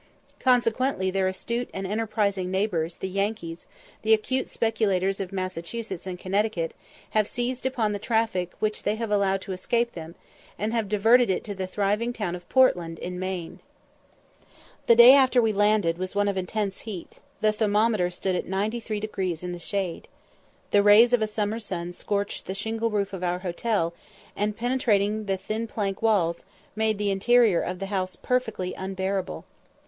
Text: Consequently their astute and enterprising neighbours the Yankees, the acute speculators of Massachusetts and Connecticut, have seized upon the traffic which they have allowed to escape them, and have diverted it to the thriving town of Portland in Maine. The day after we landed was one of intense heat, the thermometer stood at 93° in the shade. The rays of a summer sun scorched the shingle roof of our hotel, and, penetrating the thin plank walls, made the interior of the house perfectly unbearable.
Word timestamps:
Consequently 0.39 1.11
their 1.11 1.27
astute 1.27 1.69
and 1.75 1.85
enterprising 1.85 2.49
neighbours 2.49 2.95
the 2.97 3.07
Yankees, 3.07 3.67
the 4.01 4.15
acute 4.15 4.49
speculators 4.49 5.19
of 5.19 5.31
Massachusetts 5.31 6.07
and 6.07 6.17
Connecticut, 6.17 6.73
have 7.11 7.27
seized 7.27 7.67
upon 7.67 7.91
the 7.91 7.99
traffic 7.99 8.53
which 8.57 8.81
they 8.81 8.95
have 8.95 9.11
allowed 9.11 9.41
to 9.41 9.51
escape 9.51 9.91
them, 9.91 10.15
and 10.57 10.73
have 10.73 10.89
diverted 10.89 11.29
it 11.29 11.43
to 11.43 11.53
the 11.53 11.67
thriving 11.67 12.13
town 12.13 12.33
of 12.35 12.49
Portland 12.49 12.97
in 12.97 13.19
Maine. 13.19 13.59
The 14.87 14.95
day 14.95 15.13
after 15.13 15.39
we 15.39 15.53
landed 15.53 15.99
was 15.99 16.15
one 16.15 16.27
of 16.27 16.35
intense 16.35 16.79
heat, 16.79 17.19
the 17.39 17.51
thermometer 17.51 18.09
stood 18.09 18.35
at 18.35 18.47
93° 18.47 19.43
in 19.43 19.51
the 19.51 19.59
shade. 19.59 20.07
The 20.71 20.81
rays 20.81 21.13
of 21.13 21.21
a 21.21 21.27
summer 21.27 21.59
sun 21.59 21.93
scorched 21.93 22.47
the 22.47 22.55
shingle 22.55 22.89
roof 22.89 23.13
of 23.13 23.23
our 23.23 23.37
hotel, 23.37 23.93
and, 24.35 24.57
penetrating 24.57 25.25
the 25.25 25.37
thin 25.37 25.67
plank 25.67 26.01
walls, 26.01 26.43
made 26.75 26.97
the 26.97 27.11
interior 27.11 27.61
of 27.61 27.77
the 27.77 27.85
house 27.93 28.15
perfectly 28.15 28.73
unbearable. 28.73 29.45